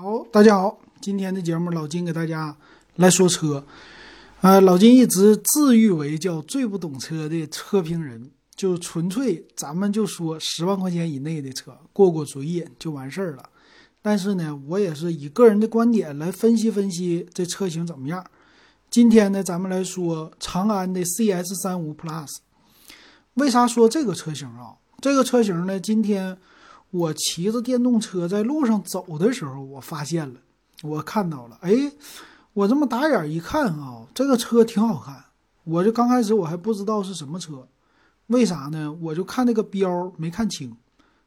[0.00, 2.56] 好，大家好，今天的节目老金给大家
[2.94, 3.66] 来说车。
[4.42, 13.50] 呃，老金一直自誉为叫最不懂车的车评人，就纯粹咱们就说十万块钱以内的车，过过嘴瘾就完事儿了。
[14.00, 18.24] 但是呢，我也是以个人的观点来分析分析这车型怎么样。
[18.88, 22.36] 今天呢，咱们来说长安的 CS 三五 Plus。
[23.34, 24.76] 为啥说这个车型啊？
[25.00, 26.38] 这个车型呢，今天。
[26.90, 30.40] 我骑着电动车在路上走的时候，我发现了，
[30.82, 31.92] 我看到了，哎，
[32.54, 35.24] 我这么打眼一看啊，这个车挺好看。
[35.64, 37.68] 我就刚开始我还不知道是什么车，
[38.28, 38.90] 为啥呢？
[39.02, 40.74] 我就看那个标没看清，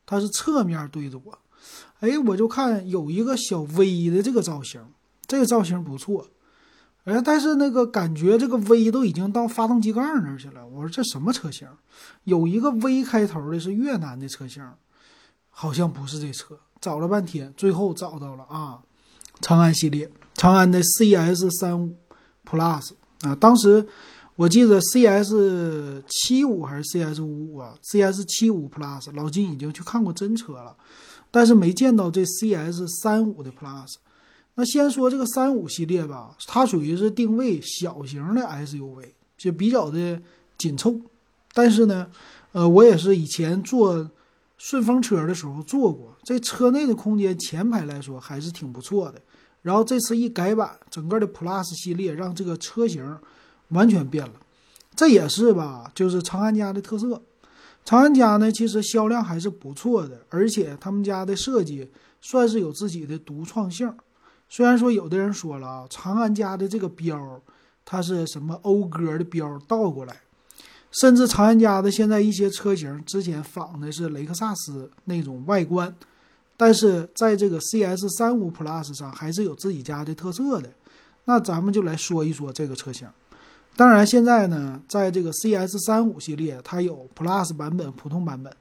[0.04, 1.38] 它是侧面对着我，
[2.00, 4.84] 哎，我就看有一个小 V 的这个造型，
[5.28, 6.26] 这个造型不错，
[7.04, 10.66] 哎，但是那个感觉这个 V 都已经到发动机盖那儿去了。
[10.66, 11.68] 我说这什么车型？
[12.24, 14.68] 有一个 V 开头的是越南的车型。
[15.62, 18.82] 好像不是这车，找了半天，最后找到了啊，
[19.42, 21.96] 长安系列，长安的 CS 三五
[22.44, 23.88] Plus 啊，当时
[24.35, 30.76] 我记得 CS 七五还是 CS 五五啊，CS 七五 Plus，老金已经去看过真车了，
[31.30, 33.94] 但是没见到这 CS 三五的 Plus。
[34.55, 40.20] 那先说这个三五系列吧，它属于是定位小型的 SUV，就比较的
[40.57, 41.00] 紧凑，
[41.54, 42.07] 但是呢，
[42.52, 44.10] 呃，我也是以前做。
[44.63, 49.20] 顺风车的时候坐过，这车内的空间前排来说还是挺不错的。
[49.63, 53.17] 然后这次一改版，整个的 Plus 系列让这个车型
[53.70, 54.34] 完全变了。
[54.95, 57.23] 这也是吧，就是长安家的特色。
[57.84, 61.89] 长安家呢，其实销量还是不错的，而且他们家的设计
[62.21, 63.91] 算是有自己的独创性。
[64.47, 67.41] 虽然说有的人说了啊，长安家的这个标
[67.84, 70.22] 它是什么讴歌的标倒过来。
[70.92, 75.94] 甚至长安家的现在一些车型之前仿的是雷克萨斯那种外观，
[76.58, 80.69] 但是在这个 CS 三五 Plus 上还是有自己家的特色的。
[81.25, 83.08] 那咱们就来说一说这个车型。
[83.78, 88.51] 当然，现在呢，在这个 CS 三五系列，它有 Plus 版本、普通版本，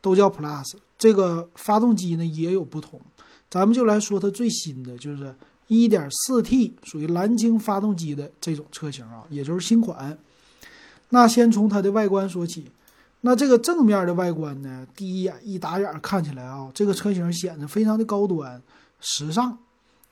[0.00, 0.74] 都叫 Plus。
[0.96, 3.00] 这个发动机呢也有不同。
[3.50, 5.34] 咱们就来说它最新的，就是
[5.68, 10.16] 1.4T 属于蓝鲸发动机的这种车型啊，也就是新款。
[11.10, 12.70] 那先从它的外观说起，
[13.22, 18.62] 那这个正面的外观呢，第一眼一打眼看起来啊，这个车型显得非常的高端、
[19.00, 19.58] 时尚，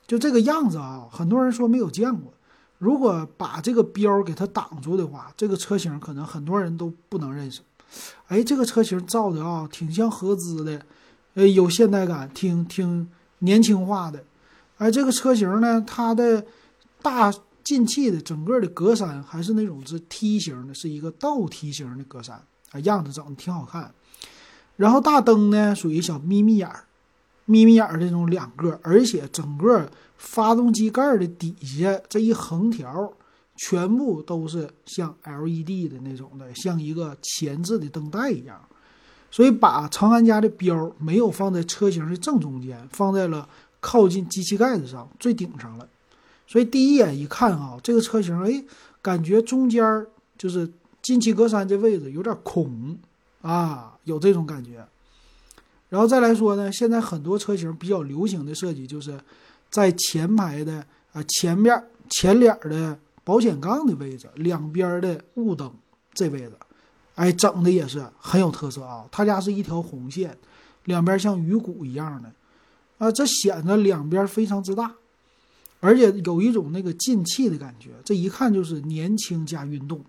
[0.05, 2.33] 就这个样子啊，很多人说没有见过。
[2.77, 7.61] 如果把这个标给它挡住的话，这个车型可能很多人都不能认识。
[8.27, 10.81] 哎，这个车型造的啊，挺像合资的，
[11.33, 13.09] 呃，有现代感，挺挺
[13.39, 14.23] 年轻化的。
[14.77, 16.45] 哎，这个车型呢，它的
[17.01, 17.33] 大。
[17.69, 22.31] 进气的整个的格栅还是那种是梯形的，是一个倒梯形的格栅
[22.71, 23.93] 啊，样子整的挺好看。
[24.75, 26.85] 然后大灯呢属于小眯眯眼儿，
[27.45, 29.87] 眯眯眼儿这种两个，而且整个
[30.17, 33.13] 发动机盖的底下这一横条
[33.55, 38.59] 全部都是像 LED 的那种的，像一个前置的灯带一样。
[39.29, 43.47] 所以把长安家的标没有放在车型的正中间，放在了
[43.79, 45.87] 靠近机器盖子上最顶上了。
[46.49, 48.63] 所以第一眼一看啊，这个车型，哎，
[49.03, 50.67] 感觉中间儿就是
[50.99, 52.97] 进气格栅这位置有点空
[53.43, 54.83] 啊，有这种感觉。
[55.89, 59.19] 然后再来说呢，现在很多车型比较流行的设计，就是
[59.69, 60.83] 在前排的
[61.13, 65.71] 啊前面前脸的保险杠的位置，两边的雾灯
[66.15, 66.53] 这位置，
[67.13, 69.05] 哎，整的也是很有特色啊。
[69.11, 70.35] 他家是一条红线，
[70.85, 72.33] 两边像鱼骨一样的，
[72.97, 74.95] 啊，这显得两边非常之大。
[75.79, 80.03] 而且有一种那个进气的感觉，这一看就是年轻加运动，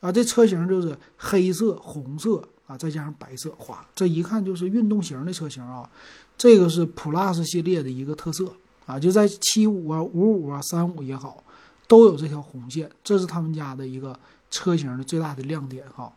[0.00, 5.88] 啊，这车型就是黑色、红色啊，再加上白色，哇，这一看就是运动型的车型啊。
[6.36, 8.52] 这个是 Plus 系列的一个特色
[8.86, 11.42] 啊，就在七五啊、五五啊、三五也好，
[11.86, 14.14] 都有这条红线，这是他们家的一个
[14.50, 16.12] 车型的最大的亮点哈。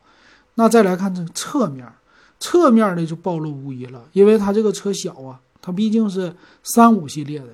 [0.55, 1.91] 那再来看这侧面，
[2.39, 7.47] 侧面的就暴露无遗了，因为它这个车小啊，它毕竟是三五系列的。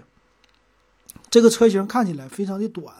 [1.29, 2.93] 这个车型看起来非常的短，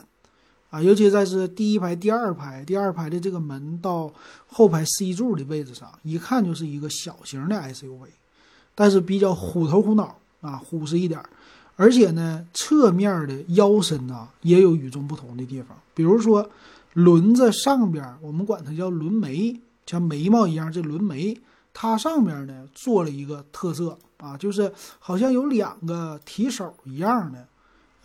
[0.70, 4.12] 啊，尤其在是第一排、第二排、第二排的这个门到
[4.48, 8.08] 后排 C 柱的位置上，一看就是一个小型的 SUV，
[8.76, 11.22] 但是比较虎头虎脑啊，虎实一点。
[11.78, 16.50] 而且呢，侧面的腰身呢也有与众不同的地方，比如说
[16.94, 19.56] 轮子上边，我们管它叫轮眉，
[19.86, 21.40] 像眉毛一样，这轮眉
[21.74, 27.48] 它上面呢做了一个特色啊，就是好像有两个提手一样的。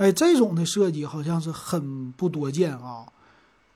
[0.02, 3.06] 哎，这种的设计好像是很不多见啊，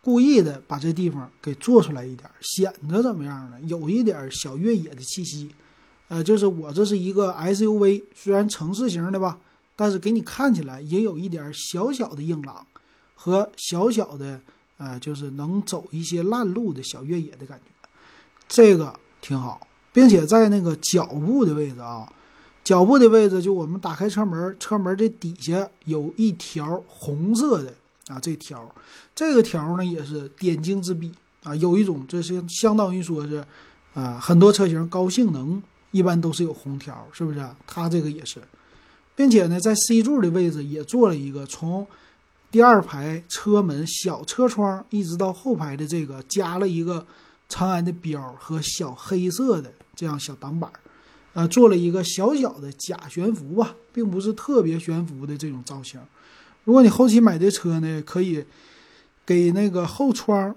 [0.02, 3.60] 故意的把这地方给做出来一点，显得怎么样呢？
[3.68, 5.48] 有一点小越野的气息。
[6.08, 9.38] 呃，就是我这是一个 SUV，虽然城市型的吧，
[9.76, 12.66] 但是给你看起来也有一点小小的硬朗
[13.14, 14.40] 和小小的
[14.78, 17.88] 呃，就是能走一些烂路的小越野的感觉，
[18.48, 22.12] 这个挺好，并且在那个脚部的位置啊。
[22.66, 27.72] 脚部的位置，就我们打开车门，车门的底下有一条红色的
[28.08, 28.74] 啊，这条，
[29.14, 31.12] 这个条呢也是点睛之笔
[31.44, 31.54] 啊。
[31.54, 33.44] 有一种，这是相当于说是，
[33.94, 37.40] 啊，很多车型高性能一般都是有红条，是不是？
[37.68, 38.42] 它这个也是，
[39.14, 41.86] 并且呢，在 C 柱的位置也做了一个从
[42.50, 47.06] 第二排车门小车窗一直到后排的这个加了一个
[47.48, 50.68] 长安的标和小黑色的这样小挡板。
[51.36, 56.00] 呃，做了一个小小的假悬浮吧，并不是特别悬浮的这种造型。
[56.64, 58.42] 如果你后期买这车呢，可以
[59.26, 60.56] 给那个后窗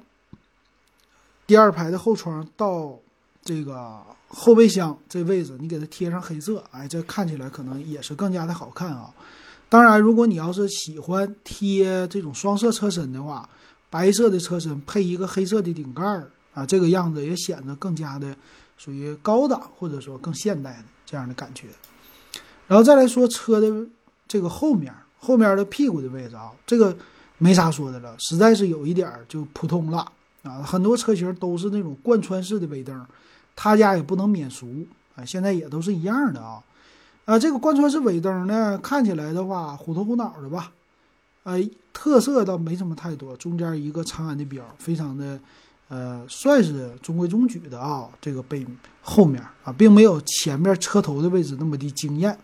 [1.46, 2.98] 第二排的后窗到
[3.44, 9.14] 这个后备箱这位置，你给它贴上黑色，哎，这看起来可能也是更加的好看啊。
[9.68, 13.50] 当然，如果你要是喜欢贴这种双色车身的话，
[13.90, 18.34] 白色的车身配一个黑色的顶盖儿啊，这个样子也显得更加的。
[18.80, 21.68] 属于高档或者说更现代的这样的感觉，
[22.66, 23.86] 然后再来说车的
[24.26, 26.96] 这个后面后面的屁股的位置啊，这个
[27.38, 30.10] 没啥说的了，实在是有一点就普通了
[30.44, 30.64] 啊。
[30.64, 33.06] 很多车型都是那种贯穿式的尾灯，
[33.54, 35.26] 他家也不能免俗啊。
[35.26, 36.64] 现在也都是一样的啊。
[37.26, 40.72] 啊，这个贯穿式尾灯呢，看起来的话虎头虎脑的吧，
[41.44, 41.60] 呃，
[41.92, 45.38] 特色倒没什么太多，中间一个长安的标，非常的。
[45.90, 48.66] 呃，算是中规中矩的啊，这个背
[49.02, 52.38] 后面啊，并没有前面车头的位置那么的惊艳。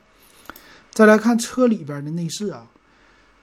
[0.91, 2.65] 再来看车里边的内饰啊，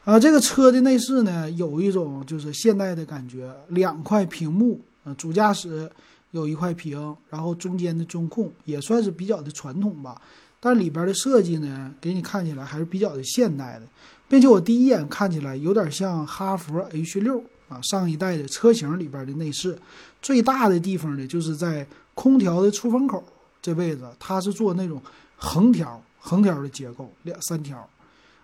[0.05, 5.89] 啊，这个车的内饰呢，有一种就是现代的感觉，两块屏幕，啊，主驾驶
[6.33, 10.21] 有一块屏，然后中间的中控也算是比较的传统吧，
[10.59, 13.87] 但里边的设计呢，给你看起来还是比较的现代的，
[14.29, 17.45] 并且我第一眼看起来有点像哈弗 H 六。
[17.73, 19.79] 啊，上一代的车型里边的内饰，
[20.21, 23.25] 最大的地方呢，就是在空调的出风口
[23.63, 25.01] 这位置，它是做那种
[25.37, 27.89] 横条、横条的结构，两三条。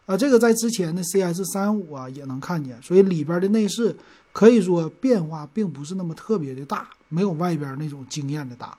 [0.07, 3.95] 啊，这个在之前的 CS 三五啊也能看见，所以里边的内饰
[4.33, 8.77] 可以说变化并不是那么特别的大，没有外边那种惊艳的大。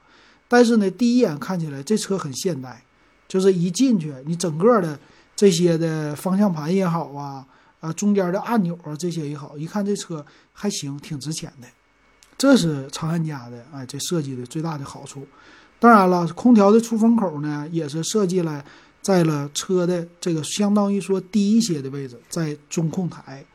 [0.47, 2.83] 但是呢，第一眼看起来这车很现代，
[3.27, 4.99] 就是一进去，你整个的
[5.35, 7.45] 这些的方向盘也好啊。
[7.79, 11.67] 啊，中间的按钮啊，这些也好，一看这车还行，挺值钱的。
[12.37, 15.25] 这是长安家的，哎，这设计的最大的好处。
[15.79, 18.63] 当然了，空调的出风口呢，也是设计了
[19.01, 23.45] 在了车的这个相当于说低一些的位置，在中控台，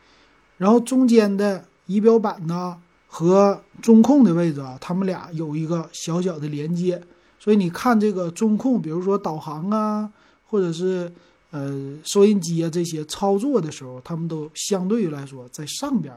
[0.56, 7.02] 然后中间的仪表板呢和中控的位置啊，它们俩有一个小小的连接，
[7.38, 10.10] 所以你看这个中控，比如说导航啊，
[10.46, 11.12] 或者是。
[11.54, 11.72] 呃，
[12.02, 16.12] 收音机啊，这些操作的时候，他们都相对于来说在上边，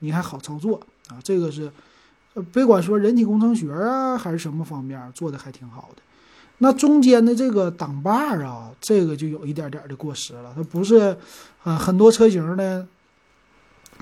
[0.00, 0.78] 你还好操作
[1.08, 1.16] 啊。
[1.24, 1.72] 这个是，
[2.34, 6.02] 呃，别管说人体工程学啊，还是什么方面做的还挺好的。
[6.58, 10.52] 那中间的这个挡把儿啊，这个就有一点点的过时了。
[10.54, 11.16] 它不是，
[11.62, 12.86] 呃，很多车型呢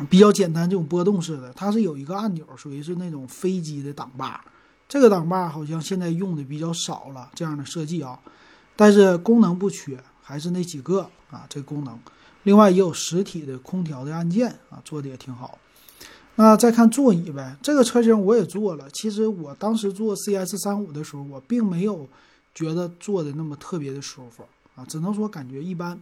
[0.08, 4.44] 比较简单，这种波动式的，它是有一个按钮，属于是那种飞机的挡把。
[4.88, 8.18] 这个挡把好像现在用的比较少了，这样的设计啊，
[8.74, 9.96] 但是功能不缺。
[10.30, 11.98] 还是那几个啊，这功能，
[12.44, 15.58] 另外也有实体的空调的按键啊，做的也挺好。
[16.36, 18.88] 那再看座椅呗，这个车型我也坐了。
[18.92, 22.08] 其实我当时坐 CS 三五的时候，我并没有
[22.54, 24.44] 觉得坐的那么特别的舒服
[24.76, 26.00] 啊，只能说感觉一般。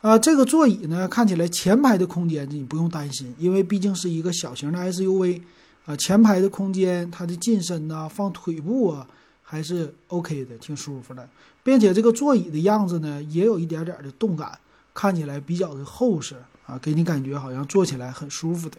[0.00, 5.40] 啊，这个座椅呢，看起来前排的空间你不用担心，因为毕竟是一个小型的 SUV
[5.86, 9.06] 啊，前排的空间它的进深呐，放腿部啊。
[9.50, 11.28] 还是 OK 的，挺舒服的，
[11.64, 14.56] 并且这个座椅的样子呢，也有一点点的动感，
[14.94, 18.78] 看起来比较的厚实啊，给你感觉好像坐起来很舒服的。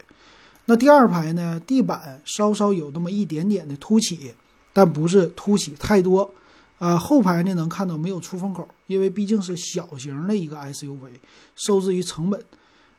[0.68, 4.34] 那第二排呢，地板稍稍有那么一点点的凸起，
[4.72, 6.34] 但不是凸起太多。
[6.80, 11.10] 啊，后排呢能看到没有出风口，因为毕竟是小型的一个 SUV，
[11.54, 12.42] 受制于成本。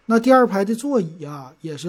[0.06, 1.88] 那第二排的座椅啊，也是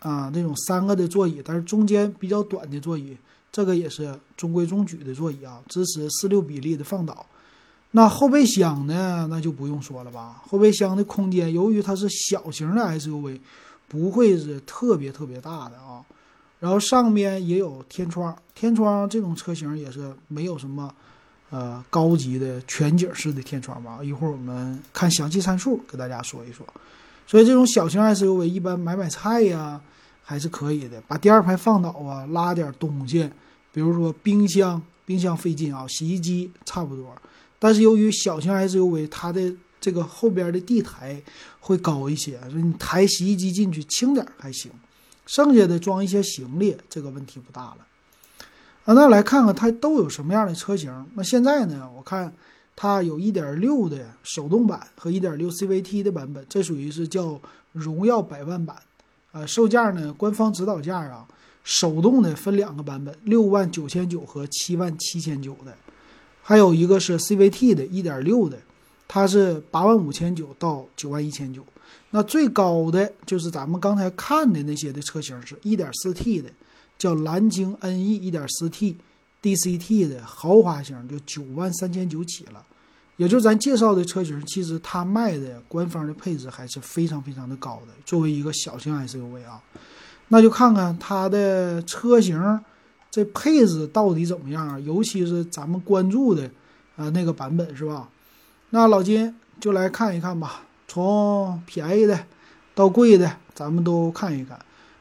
[0.00, 3.16] 啊那种三个的座椅，但是中间比较短的座椅。
[3.58, 7.26] 这个也是中规中矩的座椅啊，支持四六比例的放倒。
[7.90, 9.26] 那后备箱呢？
[9.28, 10.40] 那就不用说了吧。
[10.48, 13.40] 后备箱的空间，由于它是小型的 SUV，
[13.88, 16.06] 不会是特别特别大的啊。
[16.60, 20.94] 然后上面也有天窗，天窗这种车型也是没有什么
[21.50, 23.98] 呃高级的全景式的天窗吧。
[24.04, 26.64] 一会儿我们看详细参数，给大家说一说。
[27.26, 29.80] 所以这种小型 SUV 一般买买菜呀。
[30.30, 33.30] 还是可以的，把第二排放倒啊，拉点东西，
[33.78, 37.14] 比如说冰箱，冰箱费劲啊，洗衣机差不多。
[37.60, 41.22] 但是由于小型 SUV，它的这个后边的地台
[41.60, 44.72] 会高一些，所以你抬洗衣机进去轻点还行，
[45.26, 47.76] 剩下的装一些行李这个问题不大了。
[48.84, 50.92] 啊，那来看看它都有什么样的车型？
[51.14, 52.32] 那现在呢，我看
[52.74, 58.76] 它有1.6的手动版和1.6 CVT 的版本，这属于是叫荣耀百万版。
[59.30, 61.24] 呃，售价呢，官方指导价啊，
[61.68, 65.76] 手动的分两个版本，六万九千九和七万七千九的，
[66.42, 68.58] 还有一个是 CVT 的1.6的，
[69.06, 71.62] 它是八万五千九到九万一千九。
[72.08, 76.48] 那最高的就是咱们刚才看的那些的车型是 1.4T 的，
[76.96, 78.94] 叫蓝鲸 NE 1.4T
[79.42, 82.64] DCT 的豪华型，就九万三千九起了。
[83.18, 87.92] 也就咱介绍的车型，其实它卖的官方的配置还是非常非常的高的。
[88.06, 89.62] 作为一个小型 SUV 啊，
[90.28, 92.60] 那就看看它的车型
[93.10, 96.50] 这配置到底怎么样，尤其是咱们关注的
[96.96, 98.08] 呃那个版本是吧？
[98.70, 102.18] 那老金就来看一看吧，从便宜的
[102.74, 104.58] 到贵的，咱们都看一看。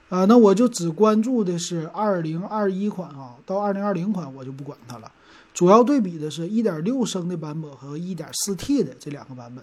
[0.09, 5.11] 啊，那我就只关注的是二零二一款啊，到二零二零款我就不管它了。
[5.53, 9.61] 主要对比的是1.6升的版本和 1.4T 的这两个版本。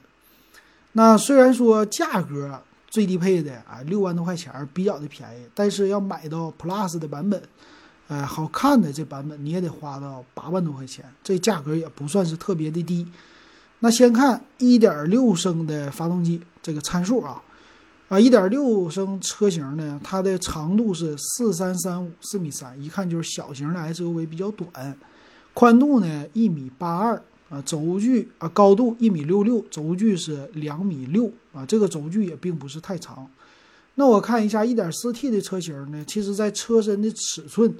[0.92, 2.60] 那虽然说价格
[2.94, 7.42] 最低配的啊六万多块钱比较的便宜，但是要买到 Plus 的版本，
[8.06, 13.04] 呃，好看的这版本你也得花到八万多块钱，这价格也不算是特别的低。
[13.80, 17.42] 那先看1.6升的发动机这个参数啊，
[18.08, 24.96] 啊，1.6升车型呢，它的长度是4335四米三，一看就是小型的 SUV 比较短。
[25.52, 33.28] 宽度呢一米八二啊，轴距啊高度一米六六，轴距是两米六啊，这个轴距也并不是太长。
[33.96, 37.72] 那我看一下一点四 T 的车型呢，其实在车身的尺寸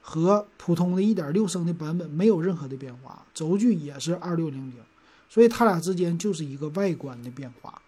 [0.00, 4.74] 和普通的一点六升的版本没有任何的变化，轴距也是二六零零，
[5.30, 7.80] 所以它俩之间就是一个外观的变化。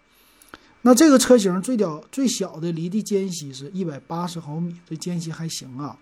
[0.81, 5.97] 那这个车型最屌最小的离地间隙是一百八十毫米，这间隙还行啊。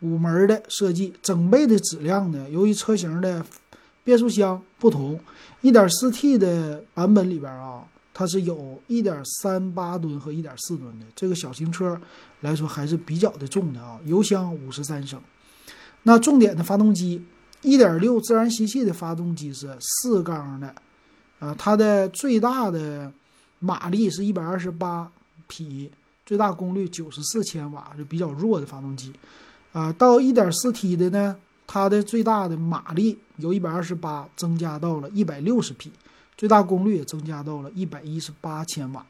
[0.00, 2.50] 五门的设计，整备的质量呢？
[2.50, 3.44] 由于车型的
[4.04, 5.18] 变速箱不同
[5.62, 11.06] ，1.4T 的版本里边啊，它是有1.38吨和1.4吨的。
[11.14, 12.00] 这个小型车
[12.40, 13.98] 来说还是比较的重的啊。
[14.04, 15.20] 油箱53升。
[16.02, 17.24] 那重点的发动机
[17.62, 20.74] ，1.6自然吸气的发动机是四缸的，
[21.38, 23.12] 啊，它的最大的
[23.60, 25.06] 马力是128
[25.46, 25.90] 匹，
[26.26, 29.12] 最大功率94千瓦，是比较弱的发动机。
[29.72, 35.90] 啊，到 1.4T 的呢，它的最大的马力由128增加到了160匹，
[36.36, 39.06] 最大功率也增加到了118千瓦。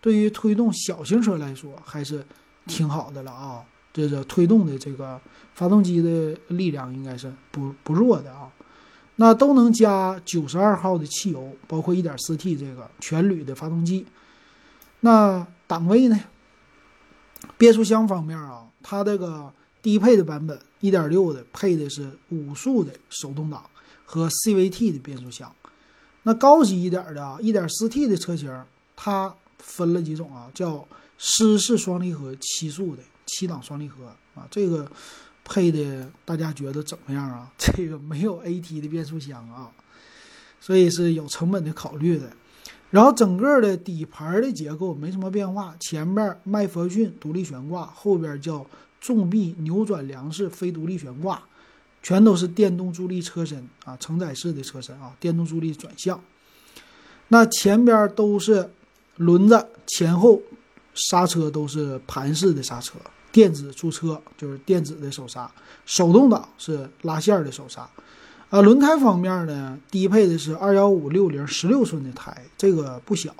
[0.00, 2.24] 对于推动小型车来说，还是
[2.66, 3.62] 挺好的了啊。
[3.92, 5.20] 这个推动的这个
[5.54, 8.48] 发动机的力量应该是不不弱的啊。
[9.16, 14.06] 那都能加92号的汽油，包括 1.4T 这个全铝的发动机。
[15.00, 16.18] 那档位呢？
[17.58, 19.52] 变速箱方面啊，它这个。
[19.82, 20.58] 低配的版本
[20.90, 23.68] 1.6的配的是五速的手动挡
[24.04, 25.52] 和 CVT 的变速箱。
[26.22, 28.64] 那高级一点的啊，1.4T 的车型
[28.96, 30.86] 它分了几种啊，叫
[31.18, 34.90] 湿式双离合七速的七档双离合啊，这个
[35.44, 37.50] 配的大家觉得怎么样啊？
[37.56, 39.70] 这个没有 AT 的变速箱啊，
[40.60, 42.30] 所以是有成本的考虑的。
[42.90, 48.66] 然后整个的底盘的结构没什么变化，前面麦弗逊独立悬挂，后边叫。
[49.00, 51.42] 重臂扭转梁式非独立悬挂，
[52.02, 56.20] 全都是电动助力车身啊，承载式的车身啊，电动助力转向。
[57.28, 58.70] 那前边都是
[59.16, 60.40] 轮子，前后
[60.94, 62.98] 刹车都是盘式的刹车，
[63.32, 65.50] 电子驻车就是电子的手刹，
[65.84, 67.88] 手动挡是拉线的手刹。
[68.48, 73.34] 啊，轮胎方面呢，低配的是二幺五六零十六寸的胎，这个不小。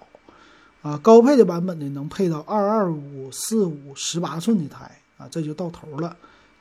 [0.83, 5.01] 啊，高配的版本呢，能配到二二五四五十八寸的胎。
[5.17, 6.17] 啊，这就到头了。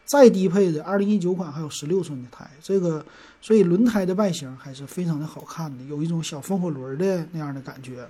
[0.05, 3.03] 再低配的，二零一九款还有十六寸的胎，这个
[3.41, 8.07] 所以轮胎的外形还是非常的好看的，有一种小风火轮的那样的感觉。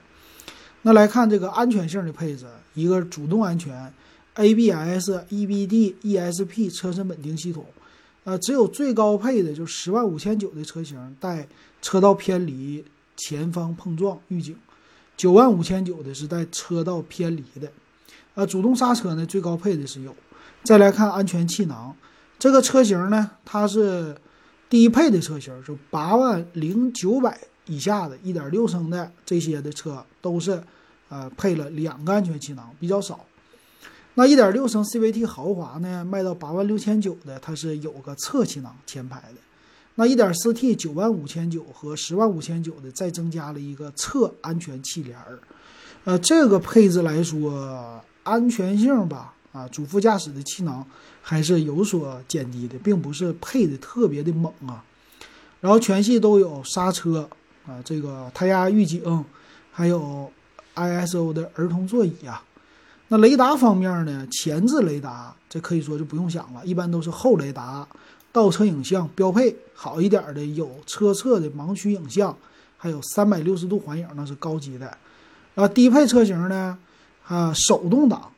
[0.81, 3.93] 那来看这个安全性的配置，一个主动安全
[4.35, 7.65] ，ABS、EBD、ESP 车身稳定系统。
[8.25, 11.47] 呃，只有最高配的就十万五千九的车型带
[11.81, 12.83] 车道偏离
[13.15, 14.53] 前方碰撞预警，
[15.15, 17.71] 九万五千九的是带车道偏离的。
[18.33, 20.13] 呃，主动刹车呢，最高配的是有。
[20.65, 21.95] 再来看安全气囊，
[22.39, 24.15] 这个车型呢，它是
[24.67, 30.59] 低配的车型，就八万零九百以下的，一点六升的这些的车都是，
[31.09, 33.19] 呃，配了两个安全气囊，比较少。
[34.15, 39.35] 那一点六升 CVT 豪华呢，卖到八万六千九的，它是有个侧气囊前排的。
[39.93, 45.37] 那 1.4T 九万五千九和十万五千九的再增加了一个侧安全气帘儿，
[46.05, 50.85] 呃，这个配置来说安全性吧，啊，主副驾驶的气囊
[51.21, 54.83] 还是有所减低的，并不是配的特别的猛啊。
[55.61, 57.29] 然后全系都有刹车
[57.65, 59.23] 啊，这个胎压预警，
[59.71, 60.29] 还有
[60.75, 62.43] ISO 的儿童座椅啊。
[63.07, 64.27] 那雷达方面呢？
[64.31, 67.87] 前置雷达这可以说就不用想了，一般都是后雷达。
[68.31, 72.35] 倒车影像标配好一点的有车侧的盲区影像，
[72.77, 74.97] 还有三百六十度环影，那是高级的。
[75.55, 76.77] 啊，低配车型呢，
[77.27, 78.29] 啊，手动挡，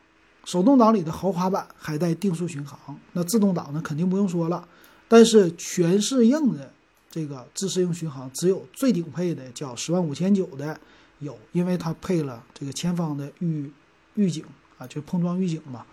[0.48, 2.98] 手动挡里的豪华版还带定速巡航。
[3.12, 4.66] 那自动挡呢，肯定不用说了。
[5.10, 6.72] 但是全适应的
[7.12, 10.80] 这个自适应巡航，只有最顶配的叫十万五千九的
[11.20, 13.70] 有，因为它配了这个前方的预
[14.16, 14.46] 预警
[14.78, 15.86] 啊，就碰撞预警嘛。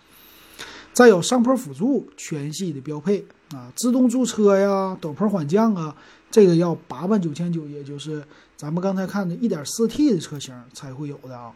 [0.93, 5.93] 再有上坡辅助全系的标配啊，自动驻车呀、陡坡缓降啊，
[6.31, 8.23] 这个要八万九千九，也就是
[8.55, 11.51] 咱们刚才看的 1.4T 的车型才会有的啊。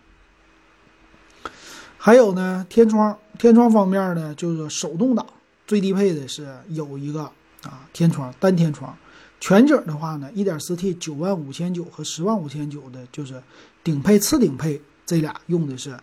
[1.99, 5.23] 还有呢，天窗，天窗方面呢，就是手动挡
[5.67, 7.23] 最低配的是有一个
[7.63, 8.97] 啊，天窗单天窗，
[9.39, 13.43] 全景的话呢，1.4T 九万五千九和十万五千九的，就是
[13.83, 15.95] 顶配、次顶配这俩用的是。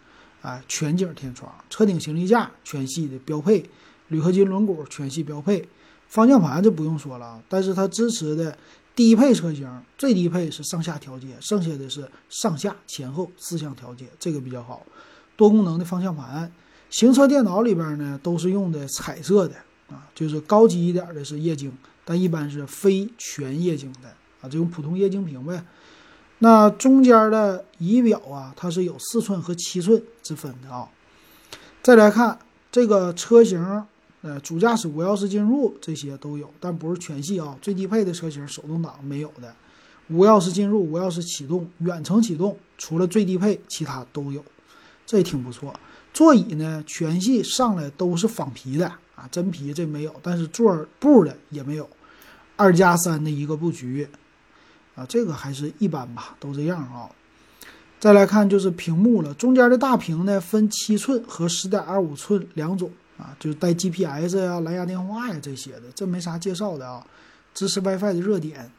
[0.42, 3.68] 啊，全景天窗，车顶行李架全系的标配，
[4.06, 5.66] 铝合金轮毂全系标配，
[6.06, 8.56] 方向盘就不用说了，但是它支持的
[8.94, 14.86] 低配车型最低配是上下调节，剩下的是上下前后四项调节，这个比较好。
[15.36, 16.50] 多功能的方向盘，
[16.90, 19.54] 行车电脑里边呢都是用的彩色的
[19.88, 21.72] 啊，就是高级一点的是液晶，
[22.04, 24.08] 但一般是非全液晶的
[24.40, 25.64] 啊，这种普通液晶屏呗。
[26.38, 30.88] 那中间的仪表啊，它是有四寸和七寸之分的啊。
[31.82, 32.38] 再来看
[32.70, 33.84] 这个车型，
[34.22, 37.56] 呃，主驾驶无钥匙进入这些都有，但不是全系啊。
[37.62, 39.54] 最低配的车型手动挡没有的，
[40.08, 44.44] 无钥匙进入、无钥匙启动、远程启动，除了最低配，其他都有，
[45.06, 45.72] 这挺不错。
[46.12, 51.88] 座椅呢，全系上来都是仿皮的啊，真皮这没有，但是座布的也没有，
[52.56, 54.08] 二加三的一个布局。
[54.94, 57.06] 啊，这个还是一般吧，都这样啊。
[58.00, 67.06] 再来看就是屏幕了，中间的大屏呢分七寸和十点二五寸两种啊，就是带 GPS 呀、蓝牙电话呀这些的，这没啥介绍的啊。
[67.52, 68.70] 支持 WiFi 的热点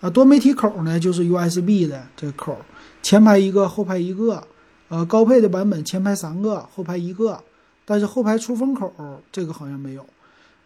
[0.00, 2.58] 啊，多媒体口呢就是 USB 的这个口，
[3.00, 4.44] 前排一个，后排一个。
[4.90, 7.42] 呃，高配的版本前排三个，后排一个，
[7.84, 8.92] 但是后排出风口
[9.32, 10.04] 这个好像没有。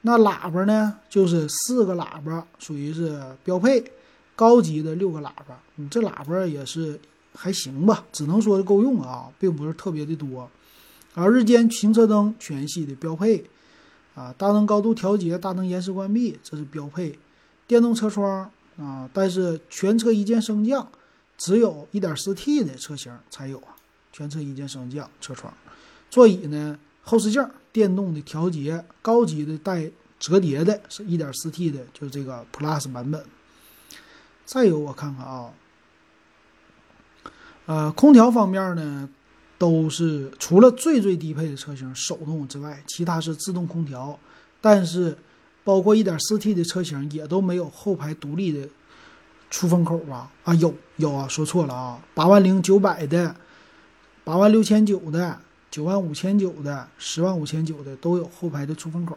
[0.00, 3.84] 那喇叭呢，就是四个喇叭，属于是标配。
[4.36, 6.98] 高级的六个喇叭，你这喇叭也是
[7.34, 10.50] 还行吧，只能说够用啊，并不是特别的多。
[11.14, 13.44] 而日间行车灯全系的标配，
[14.16, 17.16] 啊，大灯高度调节、大灯延时关闭，这是标配。
[17.68, 20.88] 电动车窗啊，但是全车一键升降，
[21.38, 23.62] 只有一点四 T 的车型才有，
[24.14, 25.52] 全车一键升降车窗。
[26.08, 33.24] 座椅呢，后视镜电动的调节，高级的带折叠的，是一点四 T 的，就是这个 Plus 版本。
[34.44, 35.50] 再有我看看啊，
[37.66, 39.08] 呃，空调方面呢，
[39.58, 44.16] 都是除了最最低配的车型手动之外，其他是自动空调。
[44.60, 45.18] 但是，
[45.64, 48.68] 包括 1.4T 的车型也都没有后排独立的
[49.50, 50.30] 出风口吧？
[50.44, 53.34] 啊，有有啊，说错了啊，八万零九百的，
[54.24, 55.38] 八万六千九的，
[55.70, 59.16] 九万五千九的，十万五千九的都有后排的出风口。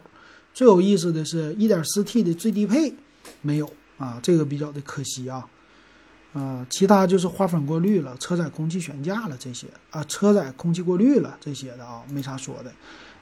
[0.54, 2.94] 最有意思的是，1.4T 的最低配
[3.42, 3.72] 没有。
[3.98, 5.44] 啊，这个比较的可惜啊，
[6.32, 12.72] 啊，其他就是花粉过滤了、车载空气悬架了这些啊，车载空气过滤了这些的啊，没啥说的。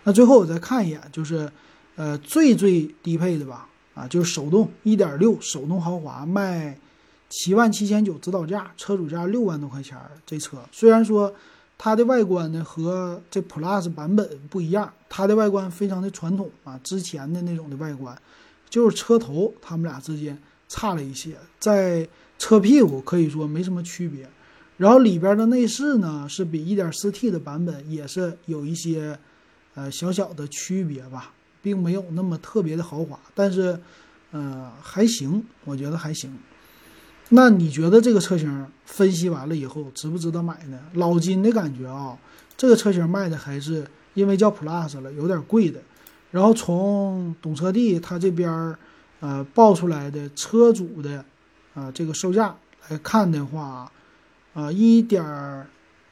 [0.04, 1.50] 那最后我再看一眼，就是
[1.94, 6.78] 呃最最低配的吧，啊，就是手动1.6手动豪华，卖
[7.30, 9.96] 七万七千九指导价，车主价六万多块钱。
[10.26, 11.34] 这车虽然说
[11.78, 18.16] 它的外观呢和这 Plus 版本不一样，它的外观非常的传统啊，之前的那种的外观，
[18.68, 20.38] 就是车头他们俩之间。
[20.68, 22.08] 差了一些，在
[22.40, 24.28] 车屁股可以说没什么区别，
[24.76, 29.16] 然后里边的内饰呢是比 1.4T 的版本也是有一些
[29.76, 33.78] 呃小小的区别吧，并没有那么特别的豪华，但是
[34.32, 36.36] 呃还行，我觉得还行。
[37.30, 40.78] 那你觉得这个车型分析完了以后值不值得买呢？
[40.94, 42.16] 老金的感觉啊，
[42.56, 45.80] 这个车型卖的还是因为叫 Plus 了，有点贵的。
[46.30, 48.76] 然后从懂车帝他这边。
[49.18, 51.24] 呃，报出来的车主的，
[51.72, 52.54] 啊，这个售价
[52.86, 53.90] 来看的话，
[54.52, 55.66] 啊，一点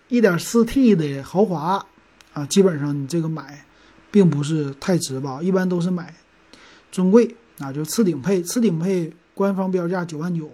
[0.09, 1.85] 一点四 T 的豪华，
[2.33, 3.63] 啊，基本上你这个买，
[4.11, 5.39] 并不是太值吧？
[5.43, 6.15] 一般都是买
[6.91, 10.51] 尊贵啊，就次顶配，次顶配官方标价九万九，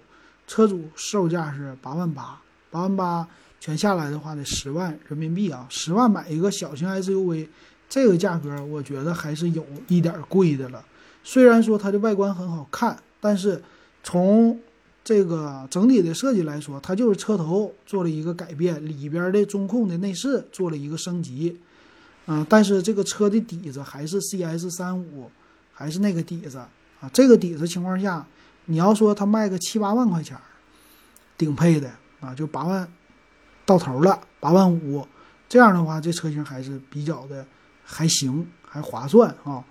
[0.51, 2.37] 车主售价是八万八，
[2.73, 3.29] 八万八
[3.61, 7.47] 全下来的话得十万人民币啊，十万买一个小型 SUV，
[7.89, 10.85] 这个价格我觉得还是有一点贵的了。
[11.23, 13.63] 虽然说它的外观很好看，但是
[14.03, 14.59] 从
[15.05, 21.57] 这个整体的设计来说，它就是车头做了一个改变，里边的中控的内饰做了一个升级，
[22.27, 25.31] 嗯，但是这个车的底子还是 CS 三五，
[25.73, 27.09] 还是那个底子啊。
[27.13, 28.27] 这个底子情况下，
[28.71, 30.39] 你要说它卖个七八万块钱，
[31.37, 32.89] 顶配的啊，就八万
[33.67, 35.05] 到头了，八万五，
[35.49, 37.45] 这样的话，这车型还是比较的
[37.85, 39.65] 还行，还划算啊。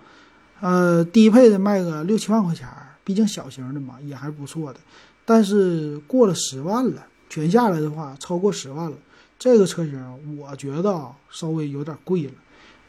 [0.60, 2.68] 呃，低配的卖个六七万块钱，
[3.02, 4.78] 毕竟小型的嘛，也还是不错的。
[5.24, 8.96] 但是过了十万了，全下来的话超过十万了。
[9.38, 12.32] 这个车型我觉得稍微有点贵了，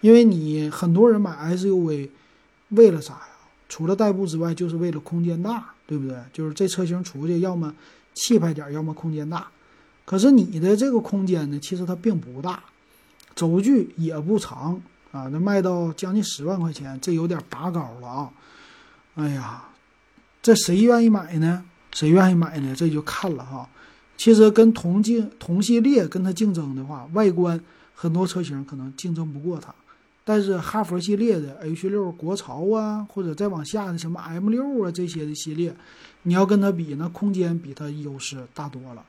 [0.01, 2.09] 因为你很多人买 SUV
[2.69, 3.27] 为了啥呀？
[3.69, 6.15] 除了代步之外，就是为了空间大，对不对？
[6.31, 7.75] 就是这车型出去要么
[8.13, 9.45] 气派点，要么空间大。
[10.05, 12.63] 可是你的这个空间呢，其实它并不大，
[13.35, 15.27] 轴距也不长啊。
[15.27, 18.31] 那卖到将近十万块钱，这有点拔高了啊！
[19.15, 19.65] 哎呀，
[20.41, 21.65] 这谁愿意买呢？
[21.91, 22.73] 谁愿意买呢？
[22.73, 23.67] 这就看了哈。
[24.15, 27.59] 其实跟同竞同系列跟它竞争的话，外观
[27.93, 29.75] 很多车型可能竞争不过它。
[30.31, 35.75] 但是哈佛系列的 H 六国潮啊，或者再往下的什么 M 六啊这些的系列，
[36.23, 39.03] 你要跟它比，那空间比它优势大多了。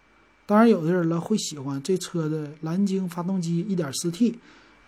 [0.47, 4.35] 当然，有的人呢会喜欢这车的蓝鲸发动机 1.4T，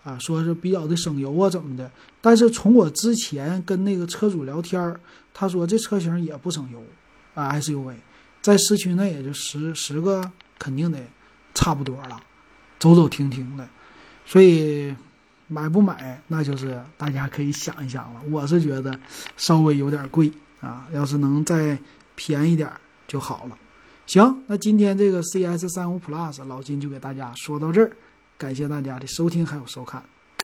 [0.02, 1.88] 啊，说是比较的省油啊怎么的。
[2.20, 4.92] 但是从我之前跟那个车主聊天
[5.32, 6.82] 他说这车型也不省油。
[7.34, 7.94] 啊，SUV
[8.42, 10.98] 在市区内也就十十个，肯定得
[11.54, 12.20] 差不多了，
[12.80, 13.68] 走走停停的，
[14.26, 14.92] 所以
[15.46, 18.20] 买不买那就是大家可以想一想了。
[18.30, 18.98] 我是觉得
[19.36, 21.78] 稍微有点贵啊，要是能再
[22.14, 22.70] 便宜点
[23.06, 23.58] 就好了。
[24.06, 27.90] 行，那今天这个 CS 三五 Plus 老金就给大家说到这儿，
[28.36, 30.02] 感谢大家的收听还有收看。